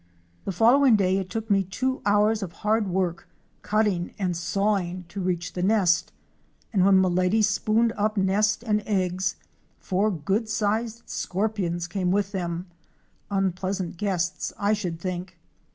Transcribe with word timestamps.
The 0.45 0.51
following 0.51 0.95
day 0.95 1.17
it 1.19 1.29
took 1.29 1.51
me 1.51 1.63
two 1.63 2.01
hours 2.07 2.41
of 2.41 2.53
hard 2.65 2.87
work, 2.87 3.27
cutting 3.61 4.15
and 4.17 4.35
sawing, 4.35 5.05
to 5.09 5.21
reach 5.21 5.53
the 5.53 5.61
nest, 5.61 6.11
and 6.73 6.83
when 6.83 6.99
Milady 6.99 7.43
spooned 7.43 7.93
up 7.95 8.17
nest 8.17 8.63
and 8.63 8.81
eggs, 8.87 9.35
four 9.77 10.09
good 10.09 10.49
sized 10.49 11.03
scorpions 11.07 11.85
came 11.85 12.09
with 12.09 12.31
them, 12.31 12.65
unpleasant 13.29 13.97
guests 13.97 14.51
I 14.57 14.73
should 14.73 14.99
think! 14.99 15.37